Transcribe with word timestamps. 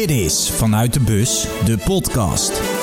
Dit 0.00 0.10
is 0.10 0.50
Vanuit 0.50 0.92
de 0.92 1.00
Bus, 1.00 1.46
de 1.64 1.78
podcast. 1.78 2.79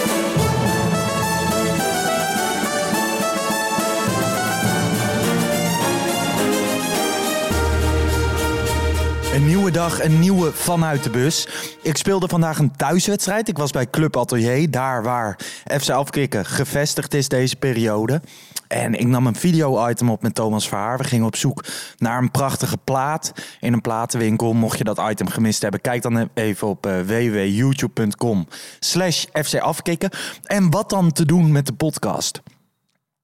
Een 9.37 9.45
nieuwe 9.45 9.71
dag, 9.71 10.03
een 10.03 10.19
nieuwe 10.19 10.53
vanuit 10.53 11.03
de 11.03 11.09
bus. 11.09 11.47
Ik 11.81 11.97
speelde 11.97 12.27
vandaag 12.27 12.59
een 12.59 12.75
thuiswedstrijd. 12.75 13.47
Ik 13.47 13.57
was 13.57 13.71
bij 13.71 13.89
Club 13.89 14.17
Atelier, 14.17 14.71
daar 14.71 15.03
waar 15.03 15.39
FC 15.81 15.89
Afkikken 15.89 16.45
gevestigd 16.45 17.13
is 17.13 17.27
deze 17.27 17.55
periode. 17.55 18.21
En 18.67 18.93
ik 18.93 19.07
nam 19.07 19.27
een 19.27 19.35
video-item 19.35 20.09
op 20.09 20.21
met 20.21 20.35
Thomas 20.35 20.67
Verhaar. 20.67 20.97
We 20.97 21.03
gingen 21.03 21.25
op 21.25 21.35
zoek 21.35 21.63
naar 21.97 22.17
een 22.17 22.31
prachtige 22.31 22.77
plaat 22.83 23.31
in 23.59 23.73
een 23.73 23.81
platenwinkel. 23.81 24.53
Mocht 24.53 24.77
je 24.77 24.83
dat 24.83 25.01
item 25.09 25.27
gemist 25.27 25.61
hebben, 25.61 25.81
kijk 25.81 26.01
dan 26.01 26.29
even 26.33 26.67
op 26.67 26.85
uh, 26.85 26.99
www.youtube.com 26.99 28.47
slash 28.79 29.25
fcafkikken. 29.33 30.09
En 30.43 30.69
wat 30.69 30.89
dan 30.89 31.11
te 31.11 31.25
doen 31.25 31.51
met 31.51 31.65
de 31.65 31.73
podcast? 31.73 32.41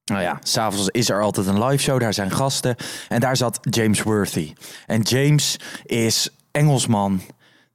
Nou 0.05 0.21
ja, 0.21 0.39
s'avonds 0.41 0.87
is 0.89 1.09
er 1.09 1.21
altijd 1.21 1.47
een 1.47 1.63
live 1.63 1.83
show. 1.83 1.99
Daar 1.99 2.13
zijn 2.13 2.31
gasten. 2.31 2.75
En 3.09 3.19
daar 3.19 3.37
zat 3.37 3.59
James 3.61 4.01
Worthy. 4.01 4.53
En 4.87 5.01
James 5.01 5.59
is 5.83 6.29
Engelsman. 6.51 7.21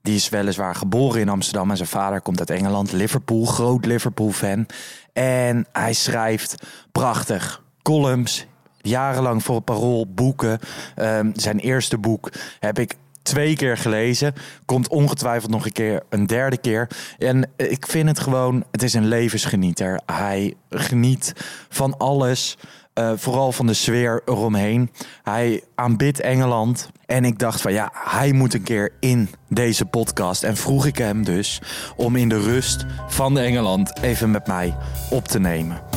Die 0.03 0.15
is 0.15 0.29
weliswaar 0.29 0.75
geboren 0.75 1.21
in 1.21 1.29
Amsterdam. 1.29 1.71
En 1.71 1.77
zijn 1.77 1.89
vader 1.89 2.21
komt 2.21 2.39
uit 2.39 2.51
Engeland. 2.51 2.93
Liverpool, 2.93 3.45
groot 3.45 3.87
Liverpool-fan. 3.87 4.67
En 5.13 5.67
hij 5.73 5.93
schrijft 5.93 6.55
prachtig 6.93 7.63
columns. 7.83 8.47
Jarenlang 8.81 9.43
voor 9.43 9.55
het 9.55 9.65
parool, 9.65 10.07
boeken. 10.09 10.59
Um, 10.97 11.33
zijn 11.35 11.59
eerste 11.59 11.99
boek 11.99 12.31
heb 12.59 12.79
ik 12.79 12.95
twee 13.29 13.57
keer 13.57 13.77
gelezen. 13.77 14.35
Komt 14.65 14.89
ongetwijfeld 14.89 15.51
nog 15.51 15.65
een 15.65 15.73
keer, 15.73 16.03
een 16.09 16.27
derde 16.27 16.59
keer. 16.59 16.89
En 17.19 17.51
ik 17.57 17.87
vind 17.87 18.09
het 18.09 18.19
gewoon, 18.19 18.65
het 18.71 18.83
is 18.83 18.95
een 18.95 19.09
levensgenieter. 19.09 20.01
Hij 20.07 20.55
geniet 20.71 21.33
van 21.69 21.97
alles. 21.97 22.57
Uh, 22.95 23.13
vooral 23.17 23.53
van 23.53 23.67
de 23.67 23.75
sfeer 23.75 24.23
eromheen. 24.25 24.91
Hij 25.23 25.63
aanbidt 25.75 26.21
Engeland. 26.21 26.91
En 27.07 27.25
ik 27.25 27.39
dacht 27.39 27.61
van 27.61 27.73
ja, 27.73 27.91
hij 27.93 28.33
moet 28.33 28.55
een 28.55 28.63
keer 28.63 28.93
in 29.01 29.29
deze 29.49 29.85
podcast. 29.85 30.43
En 30.43 30.57
vroeg 30.57 30.87
ik 30.87 30.99
hem 30.99 31.25
dus 31.25 31.63
om 31.97 32.17
in 32.17 32.29
de 32.29 32.41
rust 32.41 32.85
van 33.09 33.39
Engeland 33.39 34.03
even 34.03 34.31
met 34.31 34.47
mij 34.47 34.77
op 35.11 35.29
te 35.29 35.41
nemen. 35.41 35.88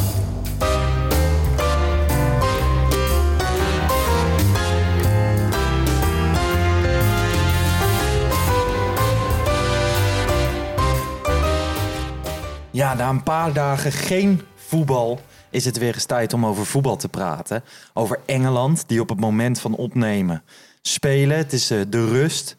Ja, 12.82 12.94
na 12.94 13.10
een 13.10 13.24
paar 13.24 13.54
dagen 13.54 13.92
geen 13.92 14.42
voetbal 14.56 15.20
is 15.50 15.66
het 15.66 15.78
weer 15.78 15.94
eens 15.94 16.06
tijd 16.06 16.34
om 16.34 16.46
over 16.46 16.66
voetbal 16.66 16.98
te 16.98 17.10
praten. 17.10 17.64
Over 17.94 18.20
Engeland, 18.26 18.84
die 18.88 19.02
op 19.02 19.10
het 19.10 19.20
moment 19.20 19.60
van 19.60 19.76
opnemen 19.76 20.44
spelen. 20.82 21.38
Het 21.38 21.54
is 21.54 21.72
uh, 21.72 21.82
de 21.90 22.06
rust 22.08 22.56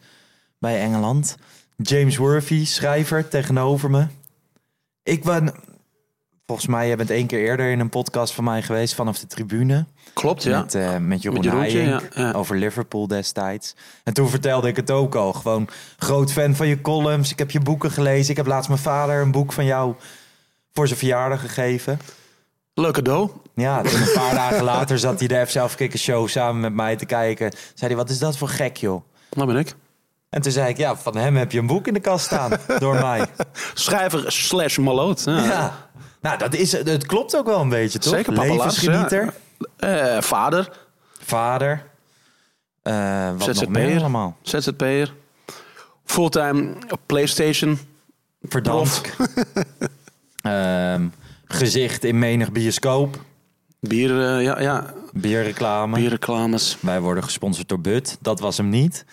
bij 0.59 0.79
Engeland. 0.79 1.35
James 1.75 2.17
Worthy, 2.17 2.65
schrijver, 2.65 3.27
tegenover 3.27 3.89
me. 3.89 4.07
Ik 5.03 5.23
ben, 5.23 5.53
volgens 6.45 6.67
mij, 6.67 6.87
jij 6.87 6.95
bent 6.95 7.09
één 7.09 7.27
keer 7.27 7.39
eerder 7.39 7.71
in 7.71 7.79
een 7.79 7.89
podcast 7.89 8.33
van 8.33 8.43
mij 8.43 8.61
geweest 8.61 8.93
vanaf 8.93 9.19
de 9.19 9.27
tribune. 9.27 9.85
Klopt, 10.13 10.43
ja. 10.43 10.59
Met, 10.59 10.75
uh, 10.75 10.97
met 10.97 11.21
Jeroen 11.21 11.37
Met 11.37 11.43
Jeroentje, 11.43 11.77
Haijink, 11.77 12.13
ja, 12.13 12.21
ja. 12.21 12.31
over 12.31 12.57
Liverpool 12.57 13.07
destijds. 13.07 13.75
En 14.03 14.13
toen 14.13 14.29
vertelde 14.29 14.67
ik 14.67 14.75
het 14.75 14.91
ook 14.91 15.15
al. 15.15 15.33
Gewoon 15.33 15.69
groot 15.97 16.31
fan 16.31 16.55
van 16.55 16.67
je 16.67 16.81
columns. 16.81 17.31
Ik 17.31 17.39
heb 17.39 17.51
je 17.51 17.59
boeken 17.59 17.91
gelezen. 17.91 18.31
Ik 18.31 18.37
heb 18.37 18.45
laatst 18.45 18.69
mijn 18.69 18.81
vader 18.81 19.21
een 19.21 19.31
boek 19.31 19.53
van 19.53 19.65
jou 19.65 19.95
voor 20.73 20.87
zijn 20.87 20.99
verjaardag 20.99 21.41
gegeven. 21.41 21.99
Leuk 22.73 22.93
cadeau. 22.93 23.29
Ja, 23.55 23.81
toen 23.81 24.01
een 24.01 24.13
paar 24.13 24.33
dagen 24.43 24.63
later 24.63 24.99
zat 24.99 25.19
hij 25.19 25.27
de 25.27 25.45
FC 25.47 25.55
Afkikken 25.55 25.99
show 25.99 26.27
samen 26.27 26.61
met 26.61 26.73
mij 26.73 26.95
te 26.95 27.05
kijken. 27.05 27.51
Zei 27.51 27.91
hij, 27.91 27.95
wat 27.95 28.09
is 28.09 28.19
dat 28.19 28.37
voor 28.37 28.49
gek 28.49 28.77
joh? 28.77 29.03
Dat 29.29 29.47
ben 29.47 29.57
ik. 29.57 29.75
En 30.33 30.41
toen 30.41 30.51
zei 30.51 30.69
ik, 30.69 30.77
ja, 30.77 30.95
van 30.95 31.17
hem 31.17 31.35
heb 31.35 31.51
je 31.51 31.59
een 31.59 31.67
boek 31.67 31.87
in 31.87 31.93
de 31.93 31.99
kast 31.99 32.25
staan. 32.25 32.51
door 32.79 32.93
mij. 32.95 33.25
Schrijver 33.73 34.31
slash 34.31 34.77
maloot. 34.77 35.23
Ja. 35.25 35.43
Ja. 35.43 35.89
Nou, 36.21 36.37
dat 36.37 36.53
is, 36.55 36.71
het 36.71 37.05
klopt 37.05 37.35
ook 37.35 37.45
wel 37.45 37.59
een 37.61 37.69
beetje, 37.69 37.99
toch? 37.99 38.13
Zeker, 38.13 38.33
Levensgenieter, 38.33 39.33
Eh, 39.77 40.21
vader, 40.21 40.71
vader. 41.19 41.83
eh 42.81 43.27
wat 43.27 43.47
nog 43.47 43.55
ZZP'er. 43.55 43.69
meer 43.71 43.99
allemaal? 43.99 44.37
ZZP'er, 44.41 45.13
fulltime 46.05 46.73
PlayStation. 47.05 47.79
Verdampt. 48.41 49.01
Ehm, 50.41 51.07
gezicht 51.45 52.03
in 52.03 52.19
menig 52.19 52.51
bioscoop. 52.51 53.19
Bier, 53.79 54.09
eh, 54.37 54.43
ja, 54.43 54.61
ja, 54.61 54.93
Bierreclame. 55.13 55.95
bierreclames. 55.97 56.77
Wij 56.79 56.99
worden 57.01 57.23
gesponsord 57.23 57.67
door 57.69 57.79
Bud. 57.79 58.17
Dat 58.21 58.39
was 58.39 58.57
hem 58.57 58.69
niet. 58.69 59.05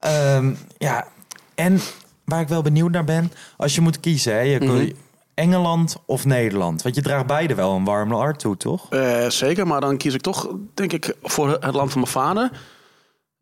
Ehm, 0.00 0.54
ja, 0.78 1.06
en 1.54 1.80
waar 2.24 2.40
ik 2.40 2.48
wel 2.48 2.62
benieuwd 2.62 2.90
naar 2.90 3.04
ben, 3.04 3.32
als 3.56 3.74
je 3.74 3.80
moet 3.80 4.00
kiezen, 4.00 4.32
hè, 4.32 4.40
je, 4.40 4.58
Mhm. 4.60 4.90
Engeland 5.34 5.96
of 6.06 6.24
Nederland? 6.24 6.82
Want 6.82 6.94
je 6.94 7.02
draagt 7.02 7.26
beide 7.26 7.54
wel 7.54 7.74
een 7.74 7.84
warm 7.84 8.12
hart 8.12 8.38
toe, 8.38 8.56
toch? 8.56 8.86
Eh, 8.90 9.28
zeker, 9.28 9.66
maar 9.66 9.80
dan 9.80 9.96
kies 9.96 10.14
ik 10.14 10.20
toch, 10.20 10.48
denk 10.74 10.92
ik, 10.92 11.14
voor 11.22 11.48
het 11.48 11.74
land 11.74 11.92
van 11.92 12.00
mijn 12.00 12.12
vader. 12.12 12.50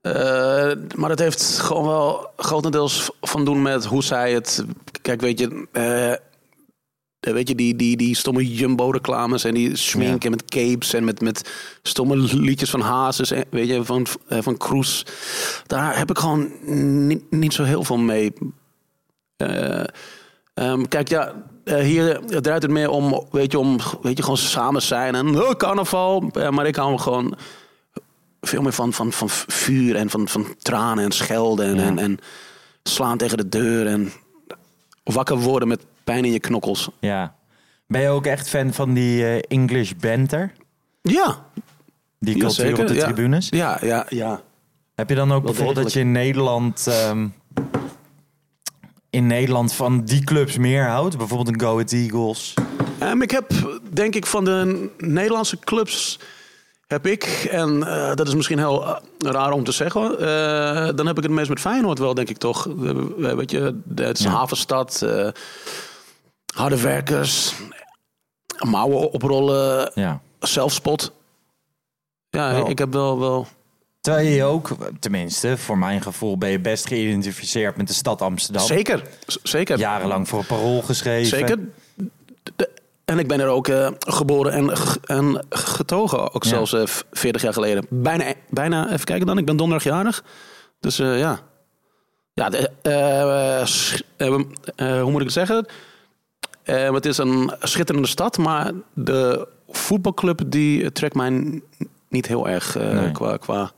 Eh, 0.01 0.73
maar 0.95 1.09
dat 1.09 1.19
heeft 1.19 1.59
gewoon 1.59 1.87
wel 1.87 2.31
grotendeels 2.37 3.11
van 3.21 3.45
doen 3.45 3.63
met 3.63 3.85
hoe 3.85 4.03
zij 4.05 4.33
het. 4.33 4.65
Kijk, 5.03 5.21
weet 5.21 5.39
je, 5.39 5.67
eh, 5.73 6.13
weet 7.33 7.49
je 7.49 7.55
die, 7.55 7.77
die, 7.77 7.97
die 7.97 8.17
stomme 8.17 8.55
Jumbo-reclames 8.55 9.45
en 9.45 9.55
die 9.55 9.77
schminken 9.77 10.31
met 10.31 10.45
capes 10.45 10.93
en 10.93 11.05
met, 11.05 11.21
met 11.21 11.51
stomme 11.83 12.17
liedjes 12.17 12.71
van 12.71 12.81
Hazes, 12.81 13.31
en, 13.31 13.45
weet 13.51 13.69
je, 13.69 13.85
van, 13.85 14.07
eh, 14.29 14.39
van 14.43 14.57
Kroes. 14.57 15.07
Daar 15.67 15.99
heb 15.99 16.11
ik 16.11 16.19
gewoon 16.19 16.51
niet, 17.07 17.31
niet 17.31 17.53
zo 17.53 17.63
heel 17.63 17.85
veel 17.85 17.99
mee. 17.99 18.33
Eh, 19.37 19.85
ehm, 20.55 20.83
kijk, 20.89 21.09
ja, 21.09 21.33
eh, 21.65 21.79
hier 21.79 22.21
draait 22.41 22.63
het 22.63 22.71
meer 22.71 22.91
om, 22.91 23.27
weet 23.31 23.53
je, 23.53 23.59
om, 23.59 23.79
weet 24.03 24.17
je, 24.17 24.23
gewoon 24.23 24.39
samen 24.39 24.83
zijn 24.83 25.15
en 25.15 25.43
oh, 25.43 25.51
carnaval. 25.51 26.31
Eh, 26.33 26.51
maar 26.51 26.67
ik 26.67 26.77
hou 26.77 26.99
gewoon 26.99 27.37
veel 28.41 28.63
meer 28.63 28.73
van, 28.73 28.93
van, 28.93 29.13
van 29.13 29.29
vuur 29.31 29.97
en 29.97 30.11
van, 30.11 30.29
van 30.29 30.47
tranen 30.59 31.05
en 31.05 31.13
schelden 31.13 31.67
en, 31.67 31.77
Ja. 31.77 31.83
en, 31.83 31.99
en 31.99 32.19
slaan 32.83 33.19
tegen 33.19 33.37
de 33.37 33.49
deur 33.49 33.87
en 33.87 34.13
wakker 35.05 35.39
worden 35.39 35.69
met 35.69 35.81
pijn 36.07 36.25
in 36.25 36.33
je 36.33 36.41
knokkels. 36.41 36.89
Ja. 37.01 37.35
Ben 37.87 38.01
je 38.01 38.09
ook 38.09 38.27
echt 38.27 38.49
fan 38.49 38.73
van 38.73 38.95
die 38.95 39.25
eh, 39.27 39.43
English 39.49 39.93
banter? 40.01 40.53
Ja, 41.03 41.45
Die 42.19 42.33
cultuur 42.39 42.67
zeker, 42.67 42.81
op 42.83 42.87
de 42.89 42.95
ja. 42.95 43.05
tribunes? 43.05 43.49
ja, 43.51 43.79
ja, 43.83 44.07
ja. 44.09 44.41
Heb 44.95 45.09
je 45.09 45.15
dan 45.15 45.33
ook 45.33 45.45
bijvoorbeeld 45.45 45.77
dat 45.77 45.93
je 45.93 46.01
in 46.01 46.13
Nederland... 46.13 46.87
ehm, 46.87 47.27
in 49.11 49.27
Nederland 49.27 49.73
van 49.73 50.05
die 50.05 50.25
clubs 50.25 50.57
meer 50.59 50.85
houdt? 50.85 51.17
Bijvoorbeeld 51.17 51.49
een 51.49 51.61
Go 51.61 51.73
Ahead 51.73 51.93
Eagles. 51.93 52.55
Ehm, 52.99 53.23
ik 53.23 53.31
heb, 53.31 53.51
denk 53.93 54.15
ik, 54.15 54.27
van 54.27 54.45
de 54.45 54.89
Nederlandse 54.99 55.59
clubs 55.59 56.19
heb 56.87 57.07
ik, 57.07 57.25
en 57.51 57.83
eh, 57.87 58.15
dat 58.15 58.29
is 58.29 58.35
misschien 58.35 58.59
heel 58.59 58.87
eh, 58.87 58.97
raar 59.19 59.53
om 59.53 59.65
te 59.65 59.73
zeggen, 59.73 60.19
dan 60.97 61.07
heb 61.07 61.17
ik 61.17 61.23
het 61.23 61.33
meest 61.33 61.49
met 61.49 61.61
Feyenoord 61.61 61.99
wel, 61.99 62.15
denk 62.15 62.29
ik 62.29 62.39
toch. 62.39 62.65
Weet 63.17 63.51
je, 63.51 63.81
het 63.95 64.19
is 64.19 64.25
een 64.25 64.31
Ja. 64.31 64.37
havenstad, 64.37 65.07
harde 66.57 66.81
werkers, 66.81 67.55
mouwen 68.59 69.11
oprollen, 69.13 69.91
Ja. 69.95 70.21
zelfspot. 70.41 71.13
Ja, 72.31 72.53
Wel. 72.53 72.69
ik 72.71 72.79
heb 72.79 72.93
wel, 72.93 73.19
wel 73.19 73.47
Terwijl 74.01 74.27
je 74.29 74.45
ook, 74.45 74.69
tenminste, 75.01 75.57
voor 75.57 75.79
mijn 75.79 76.03
gevoel, 76.03 76.39
ben 76.39 76.51
je 76.51 76.61
best 76.61 76.87
geïdentificeerd 76.87 77.77
met 77.77 77.87
de 77.87 77.93
stad 77.95 78.23
Amsterdam. 78.23 78.67
zeker, 78.67 79.03
zeker. 79.43 79.79
Jarenlang 79.79 80.29
voor 80.29 80.45
parool 80.45 80.83
geschreven. 80.83 81.39
Zeker. 81.39 81.59
De- 82.57 82.71
en 83.05 83.19
ik 83.19 83.27
ben 83.29 83.41
er 83.41 83.49
ook 83.49 83.69
eh, 83.69 83.89
geboren 83.99 84.53
en, 84.53 84.73
en 85.05 85.45
getogen. 85.51 86.35
Ook 86.35 86.43
Ja. 86.45 86.49
zelfs 86.51 86.73
eh, 86.73 86.87
v- 86.87 87.03
40 87.11 87.43
jaar 87.43 87.53
geleden. 87.53 87.87
Bijna, 87.91 88.33
bijna, 88.51 88.93
even 88.93 89.05
kijken 89.05 89.27
dan. 89.27 89.39
Ik 89.39 89.45
ben 89.45 89.57
donderdagjarig. 89.57 90.25
Dus 90.81 90.99
eh, 90.99 91.19
ja. 91.19 91.41
Ja, 92.35 92.49
de, 92.49 92.71
eh, 92.83 93.61
eh, 93.61 93.67
eh, 94.77 95.03
hoe 95.03 95.11
moet 95.11 95.21
ik 95.21 95.27
het 95.27 95.33
zeggen? 95.33 95.67
Eh, 96.67 96.93
het 96.93 97.07
is 97.07 97.19
een 97.19 97.53
schitterende 97.61 98.09
stad, 98.09 98.39
maar 98.39 98.73
de 98.95 99.49
voetbalclub 99.69 100.41
die 100.47 100.93
trekt 100.93 101.15
mij 101.15 101.61
niet 102.09 102.27
heel 102.27 102.49
erg 102.49 102.77
eh, 102.77 102.91
Nee. 102.91 103.13
qua, 103.13 103.37
qua... 103.37 103.71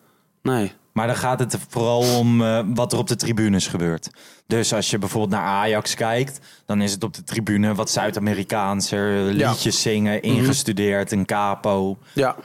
Nee. 0.43 0.73
Maar 0.93 1.07
dan 1.07 1.17
gaat 1.17 1.39
het 1.39 1.59
vooral 1.69 2.19
om 2.19 2.43
eh, 2.43 2.61
wat 2.75 2.93
er 2.93 2.99
op 2.99 3.07
de 3.09 3.17
tribunes 3.17 3.67
gebeurt. 3.67 4.11
Dus 4.47 4.73
als 4.75 4.91
je 4.91 4.99
bijvoorbeeld 4.99 5.33
naar 5.33 5.43
Ajax 5.51 5.95
kijkt, 5.95 6.41
dan 6.67 6.81
is 6.81 6.93
het 6.93 7.05
op 7.05 7.15
de 7.15 7.25
tribune 7.25 7.75
wat 7.75 7.91
Zuid-Amerikaanser, 7.91 9.33
Ja. 9.35 9.51
liedjes 9.51 9.83
zingen, 9.83 10.23
ingestudeerd, 10.23 11.13
een 11.13 11.25
capo. 11.27 11.99
Ja, 12.13 12.37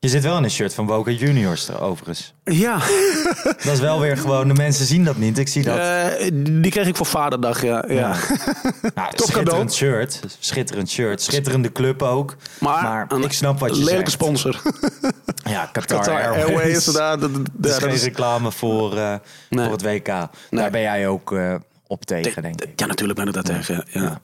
Je 0.00 0.08
zit 0.08 0.22
wel 0.22 0.36
in 0.36 0.44
een 0.44 0.50
shirt 0.50 0.74
van 0.74 0.86
Boca 0.86 1.10
Juniors 1.10 1.70
overigens. 1.70 2.34
Ja, 2.44 2.78
Dat 3.64 3.72
is 3.72 3.80
wel 3.80 4.00
weer 4.00 4.16
gewoon, 4.16 4.48
de 4.48 4.54
mensen 4.54 4.86
zien 4.86 5.04
dat 5.04 5.16
niet. 5.16 5.38
Ik 5.38 5.48
zie 5.48 5.62
dat. 5.62 5.78
eh, 5.78 6.30
die 6.42 6.70
kreeg 6.70 6.86
ik 6.86 6.96
voor 6.96 7.06
vaderdag, 7.06 7.62
ja. 7.62 7.84
ja. 7.88 7.94
Ja. 7.94 8.14
Nou, 8.94 9.08
schitterend 9.14 9.32
cadeau. 9.48 9.68
shirt. 9.70 10.20
Schitterend 10.38 10.90
shirt. 10.90 11.22
Schitterende 11.22 11.72
club 11.72 12.02
ook. 12.02 12.36
Maar, 12.60 12.82
Maar 12.82 13.06
een 13.08 13.22
ik 13.22 13.32
snap 13.32 13.58
wat 13.58 13.68
je 13.76 13.84
lelijke 13.84 13.98
zegt. 14.10 14.10
sponsor. 14.12 14.60
Ja, 15.44 15.68
Qatar, 15.72 15.98
Qatar 15.98 16.14
Airways. 16.22 16.44
Airways. 16.46 16.84
daar, 16.84 17.18
dat, 17.18 17.30
Het 17.34 17.48
dat, 17.52 17.70
is 17.72 17.78
geen 17.78 17.90
is- 17.90 18.02
reclame 18.02 18.52
voor, 18.52 18.96
eh, 18.96 19.14
Nee. 19.50 19.64
voor 19.64 19.72
het 19.72 19.82
WK. 19.82 20.06
Daar 20.50 20.70
ben 20.70 20.80
jij 20.80 21.08
ook 21.08 21.32
eh, 21.32 21.54
op 21.86 22.04
tegen, 22.04 22.42
denk 22.42 22.62
ik. 22.62 22.80
Ja, 22.80 22.86
natuurlijk 22.86 23.18
ben 23.18 23.28
ik 23.28 23.34
daar 23.34 23.42
tegen. 23.42 23.84
Ja. 23.90 24.02
Ja. 24.02 24.20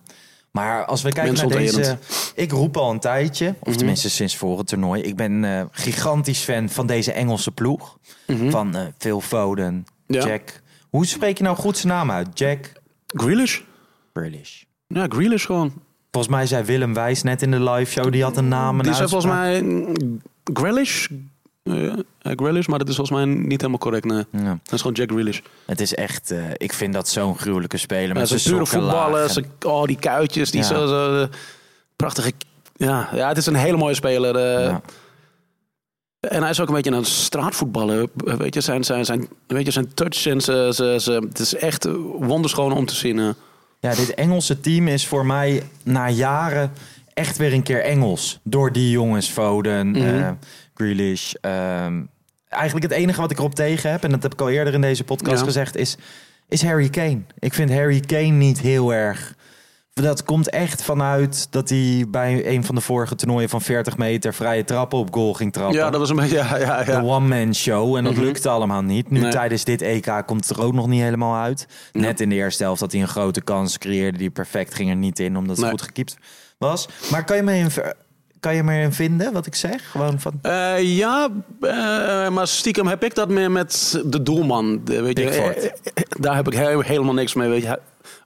Maar 0.54 0.84
als 0.84 1.02
we 1.02 1.12
kijken 1.12 1.34
naar 1.34 1.46
deze... 1.58 1.98
Ik 2.34 2.50
roep 2.50 2.76
al 2.76 2.90
een 2.90 2.98
tijdje, 3.00 3.46
Mhm. 3.46 3.56
of 3.70 3.76
tenminste 3.76 4.10
sinds 4.10 4.36
voor 4.36 4.58
het 4.58 4.66
toernooi... 4.66 5.02
ik 5.02 5.16
ben 5.16 5.44
eh, 5.44 5.64
gigantisch 5.70 6.40
fan 6.40 6.68
van 6.68 6.86
deze 6.86 7.12
Engelse 7.12 7.50
ploeg. 7.50 7.98
Van 8.48 8.76
eh, 8.76 8.86
Phil 8.98 9.20
Foden, 9.20 9.86
Mhm. 10.06 10.18
Ja. 10.20 10.26
Jack... 10.26 10.62
Hoe 10.90 11.06
spreek 11.06 11.38
je 11.38 11.44
nou 11.44 11.56
goed 11.56 11.76
zijn 11.78 11.92
naam 11.92 12.10
uit? 12.10 12.38
Jack 12.38 12.72
Grealish? 13.06 13.60
Grealish. 14.12 14.62
Ja, 14.86 15.06
Grealish 15.08 15.46
gewoon. 15.46 15.72
Volgens 16.10 16.34
mij 16.34 16.46
zei 16.46 16.64
Willem 16.64 16.94
Wijs 16.94 17.22
net 17.22 17.42
in 17.42 17.50
de 17.50 17.60
live 17.70 17.90
show... 17.90 18.12
die 18.12 18.22
had 18.22 18.36
een 18.36 18.48
naam 18.48 18.78
en 18.78 18.84
Die 18.84 18.94
zei 18.94 19.08
volgens 19.08 19.32
mij 19.32 19.62
mm, 19.62 20.22
Grealish. 20.52 21.08
Eh, 21.64 21.92
Grealish, 22.22 22.66
maar 22.66 22.78
dat 22.78 22.88
is 22.88 22.96
volgens 22.96 23.16
mij 23.16 23.24
niet 23.34 23.60
helemaal 23.60 23.78
correct. 23.78 24.04
Nee. 24.04 24.24
Ja. 24.30 24.58
Dat 24.62 24.72
is 24.72 24.80
gewoon 24.80 24.96
Jack 24.96 25.10
Grealish. 25.10 25.40
Het 25.66 25.80
is 25.80 25.94
echt... 25.94 26.30
eh, 26.30 26.38
ik 26.56 26.72
vind 26.72 26.92
dat 26.94 27.08
zo'n 27.08 27.38
gruwelijke 27.38 27.76
speler. 27.76 28.08
Ja, 28.08 28.14
Met 28.14 28.28
zijn 28.28 28.40
zijn 28.40 28.54
pure 28.54 28.66
voetballen, 28.66 29.28
en- 29.28 29.44
oh, 29.66 29.84
die 29.84 29.98
kuitjes, 29.98 30.50
die 30.50 30.60
Ja. 30.60 30.66
zo, 30.66 30.86
zo 30.86 31.22
eh, 31.22 31.28
prachtige... 31.96 32.32
Ja, 32.76 33.08
ja, 33.14 33.28
het 33.28 33.36
is 33.36 33.46
een 33.46 33.54
hele 33.54 33.76
mooie 33.76 33.94
speler. 33.94 34.36
eh. 34.36 34.64
Ja. 34.66 34.80
En 36.20 36.40
hij 36.40 36.50
is 36.50 36.60
ook 36.60 36.68
een 36.68 36.74
beetje 36.74 36.90
een 36.90 37.04
straatvoetballer. 37.04 38.06
Weet 38.14 38.54
je, 38.54 38.60
zijn, 38.60 38.84
zijn, 38.84 39.04
zijn, 39.04 39.28
weet 39.46 39.64
je, 39.64 39.70
zijn 39.70 39.94
touch 39.94 40.26
en 40.26 40.40
zijn, 40.40 41.00
zijn- 41.00 41.22
het 41.28 41.38
is 41.38 41.54
echt 41.54 41.84
wonderschoon 42.18 42.72
om 42.72 42.86
te 42.86 42.94
zien. 42.94 43.34
Ja, 43.80 43.94
dit 43.94 44.14
Engelse 44.14 44.60
team 44.60 44.88
is 44.88 45.06
voor 45.06 45.26
mij 45.26 45.62
na 45.82 46.08
jaren 46.10 46.72
echt 47.14 47.36
weer 47.36 47.52
een 47.52 47.62
keer 47.62 47.82
Engels. 47.82 48.38
Door 48.42 48.72
die 48.72 48.90
jongens, 48.90 49.28
Foden, 49.28 49.96
eh, 49.96 50.30
Grealish. 50.74 51.32
ehm, 51.40 52.02
eigenlijk 52.48 52.92
het 52.92 53.00
enige 53.00 53.20
wat 53.20 53.30
ik 53.30 53.38
erop 53.38 53.54
tegen 53.54 53.90
heb, 53.90 54.04
en 54.04 54.10
dat 54.10 54.22
heb 54.22 54.32
ik 54.32 54.40
al 54.40 54.50
eerder 54.50 54.74
in 54.74 54.80
deze 54.80 55.04
podcast 55.04 55.38
Ja. 55.38 55.44
gezegd, 55.44 55.76
is, 55.76 55.96
is 56.48 56.62
Harry 56.62 56.88
Kane. 56.88 57.20
Ik 57.38 57.54
vind 57.54 57.70
Harry 57.72 58.00
Kane 58.00 58.22
niet 58.22 58.60
heel 58.60 58.92
erg... 58.94 59.34
Dat 59.94 60.24
komt 60.24 60.50
echt 60.50 60.82
vanuit 60.82 61.46
dat 61.50 61.68
hij 61.68 62.04
bij 62.08 62.46
een 62.54 62.64
van 62.64 62.74
de 62.74 62.80
vorige 62.80 63.14
toernooien 63.14 63.48
van 63.48 63.60
40 63.60 63.96
meter 63.96 64.34
vrije 64.34 64.64
trappen 64.64 64.98
op 64.98 65.14
goal 65.14 65.32
ging 65.34 65.52
trappen. 65.52 65.76
Ja, 65.76 65.90
dat 65.90 66.00
was 66.00 66.10
een 66.10 66.16
beetje... 66.16 66.36
Ja, 66.36 66.56
ja, 66.58 66.84
ja. 66.84 67.00
De 67.00 67.06
one-man 67.06 67.54
show. 67.54 67.96
En 67.96 68.04
dat 68.04 68.12
Mhm. 68.12 68.22
lukte 68.22 68.48
allemaal 68.48 68.82
niet. 68.82 69.10
Nu 69.10 69.20
Nee. 69.20 69.30
tijdens 69.30 69.64
dit 69.64 69.82
EK 69.82 70.22
komt 70.26 70.48
het 70.48 70.56
er 70.58 70.64
ook 70.64 70.72
nog 70.72 70.86
niet 70.86 71.02
helemaal 71.02 71.42
uit. 71.42 71.66
Net 71.92 72.20
in 72.20 72.28
de 72.28 72.34
eerste 72.34 72.62
helft 72.62 72.80
dat 72.80 72.92
hij 72.92 73.00
een 73.00 73.08
grote 73.08 73.40
kans 73.40 73.78
creëerde. 73.78 74.18
Die 74.18 74.30
perfect 74.30 74.74
ging 74.74 74.90
er 74.90 74.96
niet 74.96 75.18
in, 75.18 75.36
omdat 75.36 75.56
het 75.56 75.60
Nee. 75.64 75.70
goed 75.70 75.82
gekiept 75.82 76.16
was. 76.58 76.88
Maar 77.10 77.24
kan 77.24 77.36
je 77.36 77.42
me 77.42 77.54
in, 77.56 77.70
kan 78.44 78.54
je 78.54 78.62
me 78.62 78.80
in 78.80 78.92
vinden, 78.92 79.32
wat 79.32 79.46
ik 79.46 79.54
zeg? 79.54 79.90
Gewoon 79.90 80.20
van... 80.20 80.32
Eh, 80.42 80.96
ja, 80.96 81.28
eh, 81.60 82.28
maar 82.28 82.46
stiekem 82.48 82.86
heb 82.86 83.04
ik 83.04 83.14
dat 83.14 83.28
meer 83.28 83.50
met 83.50 84.02
de 84.06 84.22
doelman. 84.22 84.80
Weet 84.84 85.18
je. 85.18 85.30
Eh, 85.30 85.70
daar 86.08 86.34
heb 86.36 86.46
ik 86.46 86.52
he- 86.52 86.82
helemaal 86.82 87.14
niks 87.14 87.34
mee. 87.34 87.48
Weet 87.48 87.60
je. 87.62 87.66
Hij- 87.68 87.78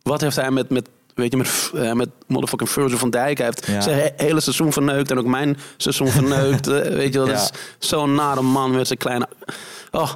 Wat 0.03 0.21
heeft 0.21 0.37
hij 0.37 0.51
met, 0.51 0.71
met, 0.71 0.89
weet 1.15 1.31
je, 1.33 1.37
met, 1.37 1.71
met 1.95 2.09
motherfucking 2.27 2.71
Virgil 2.71 2.99
van 2.99 3.11
Dijk? 3.11 3.37
Hij 3.39 3.47
heeft 3.47 3.67
Ja. 3.67 3.81
zijn 3.81 3.99
he- 3.99 4.25
hele 4.25 4.41
seizoen 4.41 4.73
verneukt 4.73 5.11
en 5.11 5.19
ook 5.19 5.27
mijn 5.27 5.57
seizoen 5.77 6.09
verneukt. 6.09 6.67
Weet 7.01 7.13
je, 7.13 7.19
dat 7.19 7.29
Ja. 7.29 7.35
is 7.35 7.51
zo'n 7.79 8.15
nare 8.15 8.43
man 8.43 8.71
met 8.71 8.87
zijn 8.87 8.99
kleine... 8.99 9.29
Oh, 9.91 10.15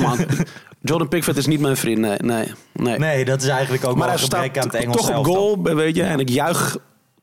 man. 0.00 0.18
Jordan 0.80 1.08
Pickford 1.08 1.36
is 1.36 1.46
niet 1.46 1.60
mijn 1.60 1.76
vriend, 1.76 1.98
nee. 1.98 2.16
nee, 2.18 2.52
nee. 2.72 2.98
Nee, 2.98 3.24
dat 3.24 3.42
is 3.42 3.48
eigenlijk 3.48 3.84
ook 3.84 3.96
maar 3.96 4.08
wel 4.08 4.16
hij 4.16 4.24
een 4.24 4.30
gebrek 4.30 4.50
staat 4.50 4.64
aan 4.64 4.70
het 4.70 4.80
Engels 4.84 5.06
toch 5.06 5.16
op 5.18 5.24
goal, 5.26 5.62
weet 5.62 5.96
je. 5.96 6.02
En 6.02 6.20
ik 6.20 6.28
juich 6.28 6.76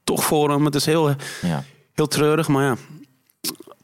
toch 0.03 0.23
voor 0.23 0.49
hem. 0.49 0.65
Het 0.65 0.75
is 0.75 0.85
heel, 0.85 1.09
Ja. 1.41 1.63
Heel 2.01 2.09
treurig, 2.09 2.47
maar 2.47 2.63
ja. 2.65 2.75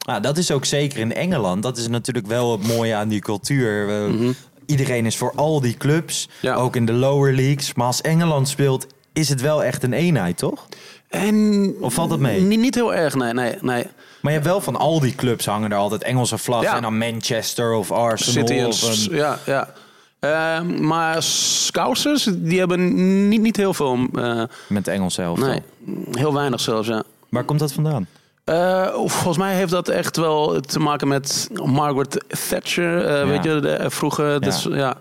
Nou, 0.05 0.21
dat 0.21 0.37
is 0.37 0.51
ook 0.51 0.65
zeker 0.65 0.99
in 0.99 1.13
Engeland. 1.13 1.63
Dat 1.63 1.77
is 1.77 1.87
natuurlijk 1.87 2.27
wel 2.27 2.51
het 2.51 2.67
mooie 2.67 2.95
aan 2.95 3.07
die 3.07 3.19
cultuur. 3.19 3.87
We- 3.87 4.33
Iedereen 4.65 5.05
is 5.05 5.17
voor 5.17 5.31
al 5.35 5.61
die 5.61 5.77
clubs, 5.77 6.27
Mhm. 6.27 6.45
Ja. 6.45 6.55
ook 6.55 6.75
in 6.75 6.85
de 6.85 6.93
lower 6.93 7.33
leagues. 7.33 7.73
Maar 7.73 7.85
als 7.87 8.01
Engeland 8.01 8.47
speelt, 8.49 8.87
is 9.13 9.29
het 9.29 9.41
wel 9.41 9.63
echt 9.63 9.83
een 9.83 9.93
eenheid, 9.93 10.37
toch? 10.37 10.67
En 11.09 11.73
Of 11.81 11.93
valt 11.93 12.09
het 12.11 12.19
mee? 12.19 12.41
Niet, 12.41 12.59
niet 12.59 12.75
heel 12.75 12.93
erg, 12.95 13.15
nee, 13.15 13.33
nee, 13.33 13.55
nee. 13.61 13.83
Maar 14.21 14.31
je 14.31 14.37
hebt 14.39 14.45
wel 14.45 14.61
van 14.61 14.75
al 14.75 14.99
die 14.99 15.15
clubs 15.15 15.45
hangen 15.45 15.71
er 15.71 15.77
altijd 15.77 16.03
Engelse 16.03 16.37
vlaggen. 16.37 16.69
Ja. 16.69 16.75
En 16.75 16.81
dan 16.81 16.97
Manchester 16.97 17.73
of 17.73 17.91
Arsenal. 17.91 18.47
City 18.47 18.63
of 18.63 19.07
een... 19.07 19.15
ja, 19.15 19.39
ja. 19.45 19.73
Ehm, 20.19 20.85
maar 20.87 21.23
Scousers, 21.23 22.27
die 22.35 22.59
hebben 22.59 23.27
niet, 23.29 23.41
niet 23.41 23.55
heel 23.57 23.73
veel. 23.73 24.07
eh, 24.13 24.43
Met 24.69 24.87
Engels 24.87 25.13
zelf. 25.13 25.39
nee, 25.39 25.61
heel 26.11 26.33
weinig 26.33 26.59
zelfs, 26.59 26.87
ja. 26.87 27.03
Waar 27.29 27.43
komt 27.43 27.59
dat 27.59 27.73
vandaan? 27.73 28.07
Eh, 28.43 28.87
volgens 28.93 29.37
mij 29.37 29.55
heeft 29.55 29.71
dat 29.71 29.87
echt 29.89 30.17
wel 30.17 30.59
te 30.59 30.79
maken 30.79 31.07
met 31.07 31.49
Margaret 31.63 32.23
Thatcher. 32.49 33.05
eh, 33.05 33.17
Ja. 33.19 33.25
Weet 33.27 33.43
je, 33.43 33.59
de, 33.59 33.69
eh, 33.71 33.89
vroeger. 33.89 34.41
Dus, 34.41 34.63
ja. 34.63 34.95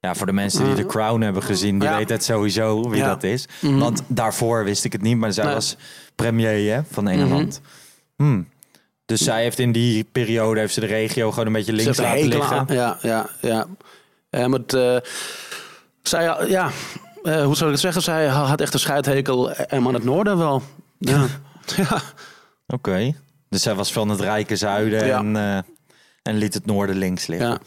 Ja, 0.00 0.14
voor 0.14 0.26
de 0.26 0.32
mensen 0.32 0.64
die 0.64 0.74
The 0.74 0.86
Crown 0.86 1.20
hebben 1.20 1.42
gezien, 1.42 1.78
die 1.78 1.88
Ja. 1.88 1.96
weten 1.96 2.14
het 2.14 2.24
sowieso 2.24 2.88
wie 2.90 3.02
dat 3.02 3.22
is. 3.22 3.46
Mhm. 3.60 3.78
Want 3.78 4.02
daarvoor 4.06 4.64
wist 4.64 4.84
ik 4.84 4.92
het 4.92 5.02
niet, 5.02 5.16
maar 5.16 5.32
zij 5.32 5.44
Nee. 5.44 5.54
was 5.54 5.76
premier 6.14 6.74
hè, 6.74 6.80
van 6.90 7.08
Engeland. 7.08 7.60
Hmm. 8.16 8.48
Dus 9.04 9.20
zij 9.20 9.42
heeft 9.42 9.58
in 9.58 9.72
die 9.72 10.04
periode 10.12 10.60
heeft 10.60 10.74
ze 10.74 10.80
de 10.80 10.86
regio 10.86 11.30
gewoon 11.30 11.46
een 11.46 11.52
beetje 11.52 11.72
links 11.72 11.98
laten 11.98 12.26
liggen. 12.28 12.56
aan- 12.58 12.66
Ja, 12.68 12.98
ja, 13.02 13.26
ja. 13.40 13.66
Het, 14.30 14.74
eh, 14.74 14.96
zij, 16.02 16.24
ja, 16.48 16.70
hoe 17.22 17.56
zou 17.56 17.64
ik 17.64 17.70
het 17.70 17.80
zeggen? 17.80 18.02
Zij 18.02 18.26
had 18.26 18.60
echt 18.60 18.74
een 18.74 18.80
scheidhekel 18.80 19.50
en 19.52 19.86
aan 19.86 19.94
het 19.94 20.04
noorden 20.04 20.38
wel. 20.38 20.62
Ja. 20.98 21.26
ja. 21.76 22.00
Oké. 22.66 23.12
Dus 23.48 23.62
zij 23.62 23.74
was 23.74 23.92
van 23.92 24.08
het 24.08 24.20
rijke 24.20 24.56
zuiden 24.56 25.06
Ja. 25.06 25.18
en, 25.18 25.36
eh, 25.36 25.56
en 26.22 26.36
liet 26.36 26.54
het 26.54 26.66
noorden 26.66 26.96
links 26.96 27.26
liggen. 27.26 27.48
Ja. 27.48 27.58